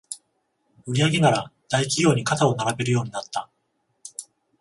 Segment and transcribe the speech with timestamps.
[0.87, 3.51] 売上なら大企業に肩を並べるようになった